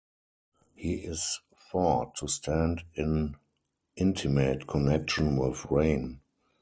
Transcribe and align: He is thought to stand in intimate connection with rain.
He 0.73 0.95
is 0.95 1.41
thought 1.71 2.15
to 2.15 2.27
stand 2.27 2.85
in 2.95 3.35
intimate 3.95 4.65
connection 4.65 5.37
with 5.37 5.67
rain. 5.69 6.21